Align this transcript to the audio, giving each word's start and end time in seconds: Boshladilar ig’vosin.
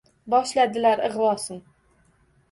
Boshladilar 0.33 1.03
ig’vosin. 1.07 1.59